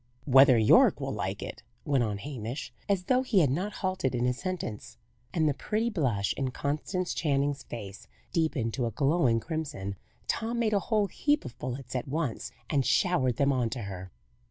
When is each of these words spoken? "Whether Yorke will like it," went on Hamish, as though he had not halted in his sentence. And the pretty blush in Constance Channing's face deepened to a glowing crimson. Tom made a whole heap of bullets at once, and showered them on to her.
"Whether 0.35 0.57
Yorke 0.57 0.99
will 0.99 1.13
like 1.13 1.43
it," 1.43 1.61
went 1.85 2.03
on 2.03 2.17
Hamish, 2.17 2.73
as 2.89 3.03
though 3.03 3.21
he 3.21 3.41
had 3.41 3.51
not 3.51 3.71
halted 3.85 4.15
in 4.15 4.25
his 4.25 4.39
sentence. 4.39 4.97
And 5.31 5.47
the 5.47 5.53
pretty 5.53 5.91
blush 5.91 6.33
in 6.35 6.49
Constance 6.49 7.13
Channing's 7.13 7.61
face 7.61 8.07
deepened 8.33 8.73
to 8.73 8.87
a 8.87 8.91
glowing 8.91 9.39
crimson. 9.39 9.95
Tom 10.27 10.57
made 10.57 10.73
a 10.73 10.79
whole 10.89 11.05
heap 11.05 11.45
of 11.45 11.55
bullets 11.59 11.93
at 11.95 12.07
once, 12.07 12.51
and 12.67 12.83
showered 12.83 13.35
them 13.35 13.53
on 13.53 13.69
to 13.69 13.81
her. 13.83 14.11